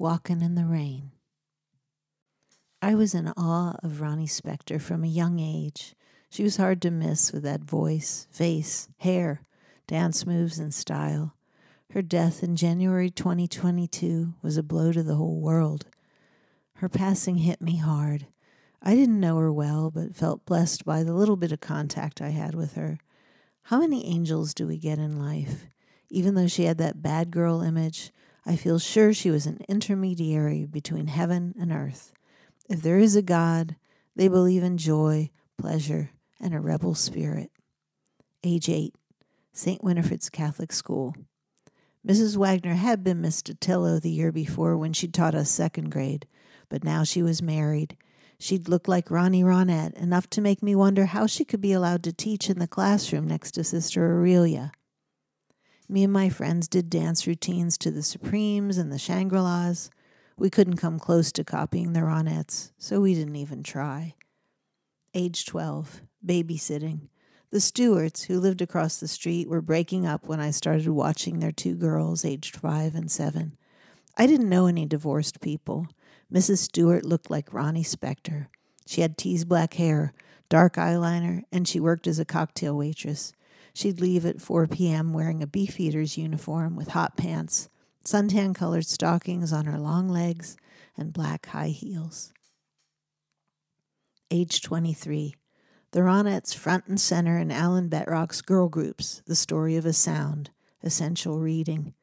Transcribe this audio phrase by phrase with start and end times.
[0.00, 1.10] walking in the rain.
[2.80, 5.94] I was in awe of Ronnie Spector from a young age.
[6.30, 9.42] She was hard to miss with that voice, face, hair,
[9.86, 11.34] dance moves, and style.
[11.90, 15.84] Her death in January 2022 was a blow to the whole world.
[16.76, 18.26] Her passing hit me hard.
[18.82, 22.30] I didn't know her well, but felt blessed by the little bit of contact I
[22.30, 23.00] had with her.
[23.64, 25.66] How many angels do we get in life?
[26.08, 28.12] Even though she had that bad girl image,
[28.46, 32.12] I feel sure she was an intermediary between heaven and earth.
[32.68, 33.76] If there is a God,
[34.16, 37.50] they believe in joy, pleasure, and a rebel spirit.
[38.42, 38.94] Age 8,
[39.52, 39.84] St.
[39.84, 41.14] Winifred's Catholic School.
[42.06, 42.36] Mrs.
[42.36, 46.26] Wagner had been Miss Datillo the year before when she taught us second grade,
[46.70, 47.96] but now she was married.
[48.38, 52.02] She'd look like Ronnie Ronette, enough to make me wonder how she could be allowed
[52.04, 54.72] to teach in the classroom next to Sister Aurelia.
[55.90, 59.90] Me and my friends did dance routines to the Supremes and the Shangri La's.
[60.38, 64.14] We couldn't come close to copying the Ronettes, so we didn't even try.
[65.14, 67.08] Age 12, babysitting.
[67.50, 71.50] The Stewarts, who lived across the street, were breaking up when I started watching their
[71.50, 73.56] two girls, aged five and seven.
[74.16, 75.88] I didn't know any divorced people.
[76.32, 76.58] Mrs.
[76.58, 78.46] Stewart looked like Ronnie Spector.
[78.86, 80.12] She had teased black hair,
[80.48, 83.32] dark eyeliner, and she worked as a cocktail waitress.
[83.72, 85.12] She'd leave at 4 p.m.
[85.12, 87.68] wearing a beefeater's uniform with hot pants,
[88.04, 90.56] suntan colored stockings on her long legs,
[90.96, 92.32] and black high heels.
[94.30, 95.34] Age 23.
[95.92, 100.50] The Ronettes front and center in Alan Betrock's Girl Groups, The Story of a Sound,
[100.82, 101.94] essential reading.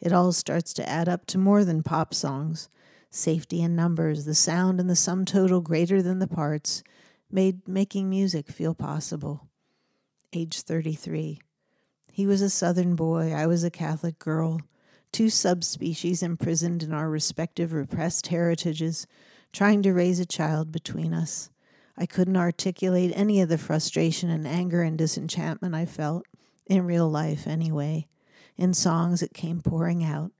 [0.00, 2.68] It all starts to add up to more than pop songs.
[3.10, 6.82] Safety in numbers, the sound and the sum total greater than the parts,
[7.30, 9.48] made making music feel possible
[10.32, 11.40] age 33.
[12.10, 14.60] He was a Southern boy, I was a Catholic girl,
[15.12, 19.06] two subspecies imprisoned in our respective repressed heritages,
[19.52, 21.50] trying to raise a child between us.
[21.96, 26.26] I couldn't articulate any of the frustration and anger and disenchantment I felt,
[26.66, 28.06] in real life anyway.
[28.56, 30.32] In songs, it came pouring out.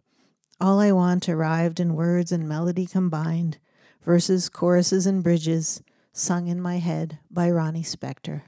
[0.61, 3.59] All I Want arrived in words and melody combined,
[4.03, 8.43] verses, choruses, and bridges, sung in my head by Ronnie Spector.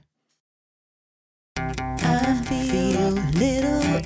[1.56, 4.00] I feel little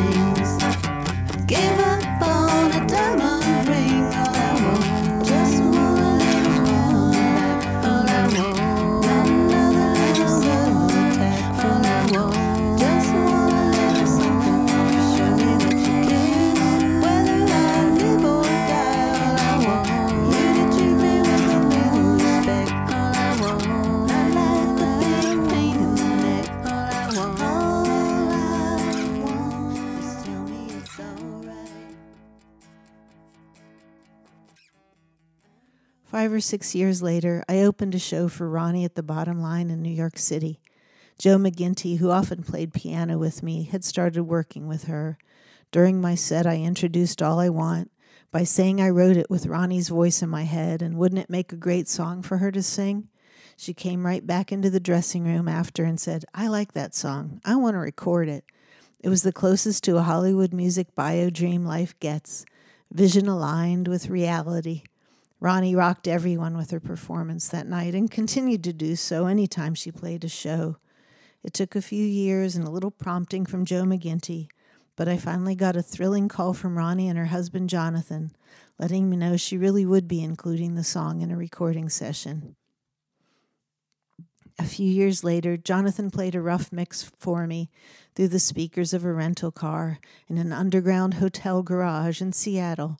[0.00, 0.56] place.
[1.46, 1.79] Give
[36.20, 39.70] Five or six years later, I opened a show for Ronnie at the Bottom Line
[39.70, 40.60] in New York City.
[41.18, 45.16] Joe McGinty, who often played piano with me, had started working with her.
[45.70, 47.90] During my set, I introduced All I Want
[48.30, 51.54] by saying I wrote it with Ronnie's voice in my head, and wouldn't it make
[51.54, 53.08] a great song for her to sing?
[53.56, 57.40] She came right back into the dressing room after and said, I like that song.
[57.46, 58.44] I want to record it.
[59.02, 62.44] It was the closest to a Hollywood music bio dream life gets,
[62.92, 64.82] vision aligned with reality.
[65.42, 69.90] Ronnie rocked everyone with her performance that night and continued to do so anytime she
[69.90, 70.76] played a show.
[71.42, 74.48] It took a few years and a little prompting from Joe McGinty,
[74.96, 78.32] but I finally got a thrilling call from Ronnie and her husband Jonathan,
[78.78, 82.54] letting me know she really would be including the song in a recording session.
[84.58, 87.70] A few years later, Jonathan played a rough mix for me
[88.14, 92.98] through the speakers of a rental car in an underground hotel garage in Seattle,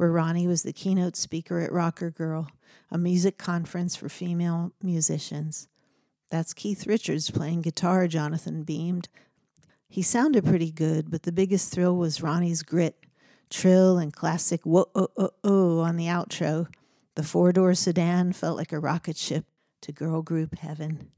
[0.00, 2.48] where Ronnie was the keynote speaker at Rockrgrl,
[2.90, 5.68] a music conference for female musicians.
[6.30, 9.10] That's Keith Richards playing guitar, Jonathan beamed.
[9.90, 12.96] He sounded pretty good, but the biggest thrill was Ronnie's grit,
[13.50, 16.68] trill, and classic whoa oh oh oh on the outro.
[17.14, 19.44] The four door sedan felt like a rocket ship
[19.82, 21.10] to girl group heaven.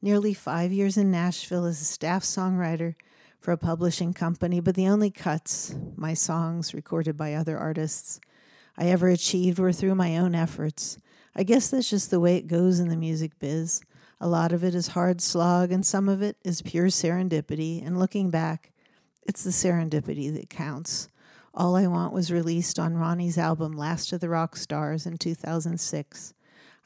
[0.00, 2.94] Nearly five years in Nashville as a staff songwriter
[3.40, 8.20] for a publishing company, but the only cuts, my songs recorded by other artists.
[8.76, 10.98] I ever achieved were through my own efforts.
[11.34, 13.82] I guess that's just the way it goes in the music biz.
[14.20, 17.86] A lot of it is hard slog, and some of it is pure serendipity.
[17.86, 18.72] And looking back,
[19.22, 21.08] it's the serendipity that counts.
[21.52, 26.34] All I Want was released on Ronnie's album Last of the Rock Stars in 2006.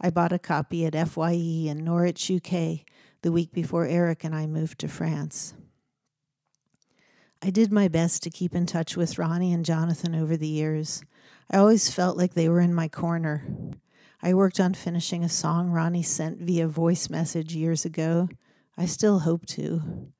[0.00, 2.81] I bought a copy at FYE in Norwich, UK,
[3.23, 5.55] the week before Eric and I moved to France.
[7.43, 11.03] I did my best to keep in touch with Ronnie and Jonathan over the years.
[11.51, 13.47] I always felt like they were in my corner.
[14.23, 18.29] I worked on finishing a song Ronnie sent via voice message years ago.
[18.77, 20.13] I still hope to.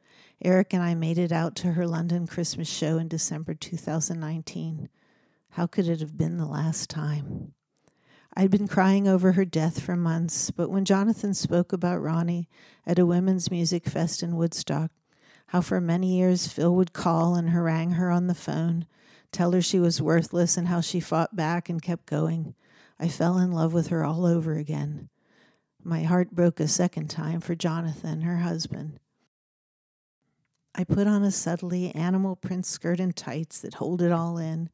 [0.43, 4.88] Eric and I made it out to her London Christmas show in December 2019.
[5.50, 7.52] How could it have been the last time?
[8.34, 12.49] I'd been crying over her death for months, but when Jonathan spoke about Ronnie
[12.87, 14.90] at a women's music fest in Woodstock,
[15.50, 18.87] how for many years Phil would call and harangue her on the phone,
[19.32, 22.55] tell her she was worthless and how she fought back and kept going,
[23.00, 25.08] I fell in love with her all over again.
[25.82, 29.00] My heart broke a second time for Jonathan, her husband.
[30.73, 34.70] I put on a subtly animal print skirt and tights that hold it all in,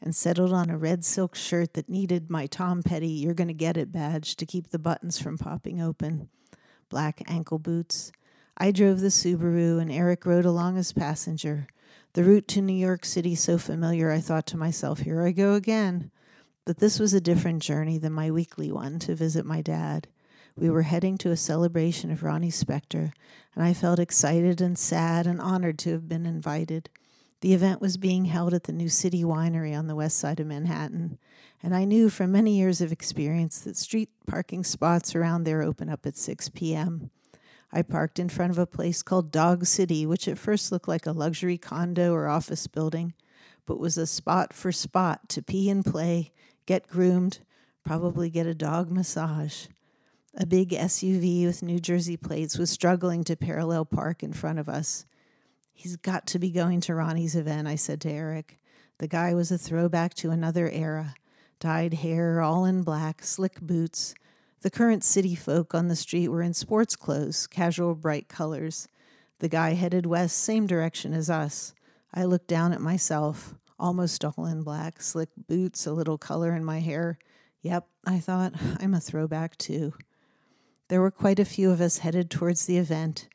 [0.00, 3.76] and settled on a red silk shirt that needed my Tom Petty You're Gonna Get
[3.76, 6.28] It badge to keep the buttons from popping open,
[6.88, 8.12] black ankle boots.
[8.62, 11.66] I drove the Subaru, and Eric rode along as passenger.
[12.12, 15.54] The route to New York City so familiar, I thought to myself, here I go
[15.54, 16.10] again.
[16.66, 20.08] But this was a different journey than my weekly one to visit my dad.
[20.56, 23.12] We were heading to a celebration of Ronnie Spector,
[23.54, 26.90] and I felt excited and sad and honored to have been invited.
[27.40, 30.48] The event was being held at the New City Winery on the west side of
[30.48, 31.18] Manhattan,
[31.62, 35.88] and I knew from many years of experience that street parking spots around there open
[35.88, 37.10] up at 6 p.m.
[37.72, 41.06] I parked in front of a place called Dog City, which at first looked like
[41.06, 43.14] a luxury condo or office building,
[43.66, 46.32] but was a spot for spot to pee and play,
[46.66, 47.40] get groomed,
[47.84, 49.66] probably get a dog massage.
[50.34, 54.68] A big SUV with New Jersey plates was struggling to parallel park in front of
[54.68, 55.06] us.
[55.72, 58.58] He's got to be going to Ronnie's event, I said to Eric.
[58.98, 61.14] The guy was a throwback to another era
[61.60, 64.14] dyed hair, all in black, slick boots.
[64.62, 68.88] The current city folk on the street were in sports clothes, casual bright colors.
[69.38, 71.72] The guy headed west, same direction as us.
[72.12, 76.62] I looked down at myself, almost all in black, slick boots, a little color in
[76.62, 77.18] my hair.
[77.62, 79.94] Yep, I thought, I'm a throwback too.
[80.88, 83.28] There were quite a few of us headed towards the event,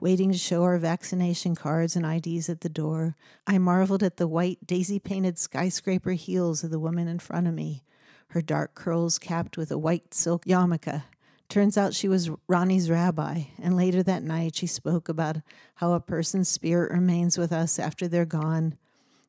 [0.00, 3.14] waiting to show our vaccination cards and IDs at the door.
[3.46, 7.54] I marveled at the white, daisy painted skyscraper heels of the woman in front of
[7.54, 7.84] me,
[8.32, 11.02] her dark curls capped with a white silk yarmulke.
[11.48, 15.36] Turns out she was Ronnie's rabbi, and later that night she spoke about
[15.76, 18.78] how a person's spirit remains with us after they're gone.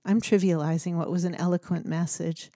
[0.06, 2.50] I'm trivializing what was an eloquent message.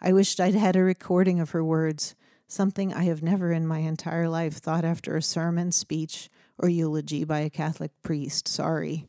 [0.00, 2.14] I wished I'd had a recording of her words
[2.46, 6.28] something I have never in my entire life thought after a sermon, speech,
[6.58, 8.46] or eulogy by a Catholic priest.
[8.46, 9.08] Sorry.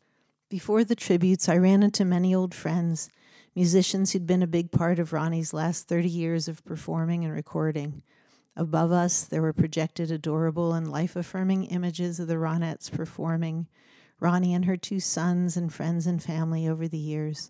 [0.49, 3.09] Before the tributes, I ran into many old friends,
[3.55, 8.03] musicians who'd been a big part of Ronnie's last 30 years of performing and recording.
[8.55, 13.67] Above us, there were projected adorable and life affirming images of the Ronettes performing,
[14.19, 17.49] Ronnie and her two sons and friends and family over the years.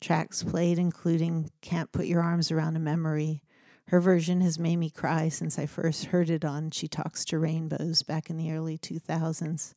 [0.00, 3.42] Tracks played, including Can't Put Your Arms Around a Memory,
[3.88, 7.38] her version has made me cry since I first heard it on She Talks to
[7.38, 9.74] Rainbows back in the early 2000s.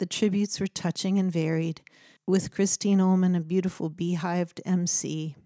[0.00, 1.82] The tributes were touching and varied,
[2.26, 5.36] with Christine Ohlman, a beautiful beehived MC.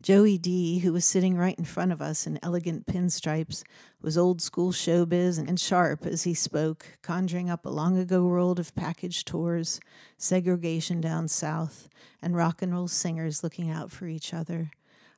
[0.00, 3.64] Joey Dee, who was sitting right in front of us in elegant pinstripes,
[4.00, 8.60] was old school showbiz and sharp as he spoke, conjuring up a long ago world
[8.60, 9.80] of package tours,
[10.16, 11.88] segregation down south,
[12.22, 14.70] and rock and roll singers looking out for each other.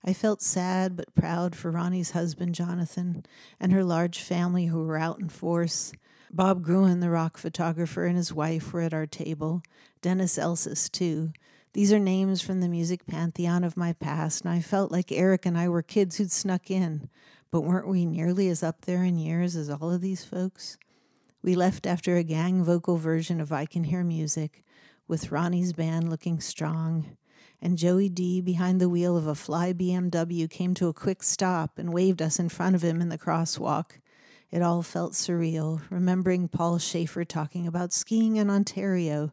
[0.03, 3.27] I felt sad but proud for Ronnie's husband, Jonathan,
[3.61, 5.93] and her large family who were out in force.
[6.35, 9.63] Bob Gruen, the rock photographer, and his wife were at our table.
[10.03, 11.33] Dennis Elsas, too.
[11.75, 15.47] These are names from the music pantheon of my past, and I felt like Eric
[15.47, 17.09] and I were kids who'd snuck in.
[17.53, 20.77] But weren't we nearly as up there in years as all of these folks?
[21.41, 24.65] We left after a gang vocal version of I Can Hear Music,
[25.07, 27.17] with Ronnie's band looking strong
[27.65, 31.79] and Joey Dee, behind the wheel of a fly BMW, came to a quick stop
[31.79, 34.01] and waved us in front of him in the crosswalk.
[34.51, 39.33] It all felt surreal, remembering Paul Shaffer talking about skiing in Ontario,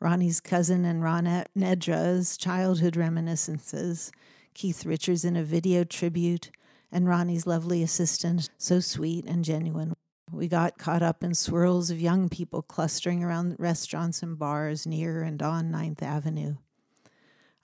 [0.00, 4.10] Ronnie's cousin and Ronette Nedra's childhood reminiscences,
[4.54, 6.50] Keith Richards in a video tribute,
[6.90, 9.94] and Ronnie's lovely assistant, so sweet and genuine.
[10.30, 15.22] We got caught up in swirls of young people clustering around restaurants and bars near
[15.22, 16.56] and on Ninth Avenue.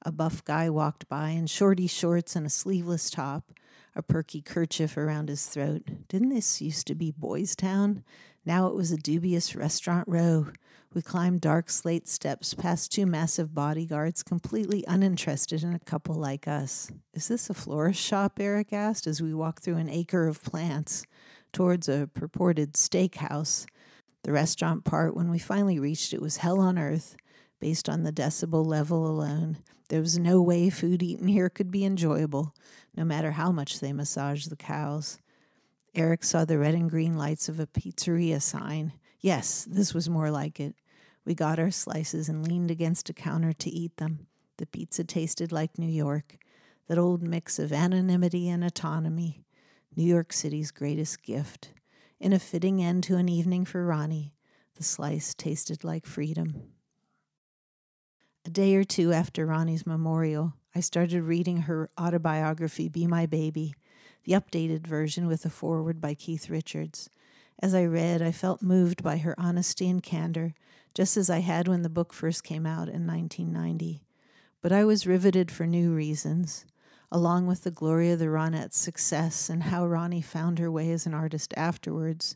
[0.03, 3.51] A buff guy walked by in shorty shorts and a sleeveless top,
[3.99, 5.83] a perky kerchief around his throat.
[6.07, 8.05] Didn't this used to be Boys Town?
[8.47, 10.47] Now it was a dubious restaurant row.
[10.95, 16.47] We climbed dark slate steps past two massive bodyguards, completely uninterested in a couple like
[16.47, 16.93] us.
[17.13, 18.39] Is this a florist shop?
[18.41, 21.05] Eric asked as we walked through an acre of plants
[21.53, 23.67] towards a purported steakhouse.
[24.23, 27.17] The restaurant part, when we finally reached it, was hell on earth.
[27.61, 31.85] Based on the decibel level alone, there was no way food eaten here could be
[31.85, 32.55] enjoyable,
[32.97, 35.19] no matter how much they massaged the cows.
[35.95, 38.93] Eric saw the red and green lights of a pizzeria sign.
[39.21, 40.77] Yes, this was more like it.
[41.25, 44.29] We got our slices and leaned against a counter to eat them.
[44.59, 46.37] The pizza tasted like New York,
[46.87, 49.45] that old mix of anonymity and autonomy,
[49.97, 51.73] New York City's greatest gift.
[52.21, 54.35] In a fitting end to an evening for Ronnie,
[54.77, 56.73] the slice tasted like freedom.
[58.49, 63.75] A day or two after Ronnie's memorial, I started reading her autobiography, Be My Baby,
[64.25, 67.11] the updated version with a foreword by Keith Richards.
[67.61, 70.55] As I read, I felt moved by her honesty and candor,
[70.95, 74.03] just as I had when the book first came out in 1990.
[74.63, 76.65] But I was riveted for new reasons,
[77.13, 81.05] along with the glory of the Ronettes' success and how Ronnie found her way as
[81.05, 82.35] an artist afterwards.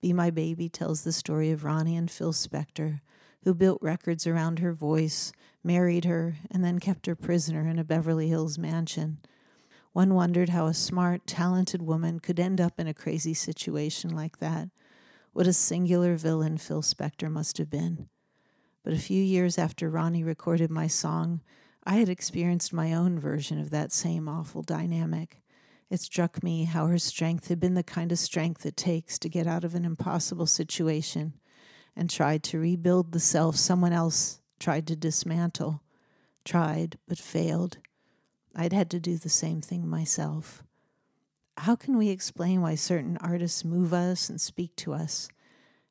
[0.00, 3.02] Be My Baby tells the story of Ronnie and Phil Spector,
[3.44, 7.84] who built records around her voice, married her, and then kept her prisoner in a
[7.84, 9.18] Beverly Hills mansion.
[9.92, 14.38] One wondered how a smart, talented woman could end up in a crazy situation like
[14.38, 14.68] that.
[15.32, 18.08] What a singular villain Phil Spector must have been.
[18.82, 21.40] But a few years after Ronnie recorded my song,
[21.84, 25.42] I had experienced my own version of that same awful dynamic.
[25.88, 29.28] It struck me how her strength had been the kind of strength it takes to
[29.28, 31.34] get out of an impossible situation
[31.96, 35.82] and tried to rebuild the self someone else tried to dismantle.
[36.44, 37.78] Tried, but failed.
[38.54, 40.62] I'd had to do the same thing myself.
[41.56, 45.28] How can we explain why certain artists move us and speak to us?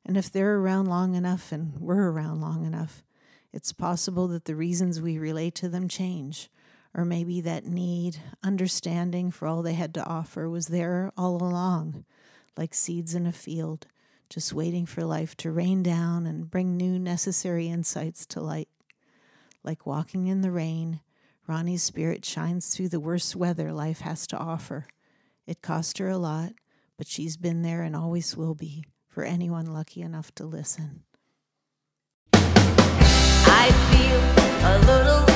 [0.04, 3.04] And if they're around long enough and we're around long enough,
[3.52, 6.48] it's possible that the reasons we relate to them change.
[6.92, 12.04] Or maybe that need, understanding for all they had to offer was there all along,
[12.56, 13.86] like seeds in a field,
[14.30, 18.68] just waiting for life to rain down and bring new necessary insights to light.
[19.64, 21.00] Like walking in the rain,
[21.48, 24.86] Ronnie's spirit shines through the worst weather life has to offer.
[25.48, 26.52] It cost her a lot,
[26.96, 31.02] but she's been there and always will be for anyone lucky enough to listen.
[32.32, 35.30] I feel a little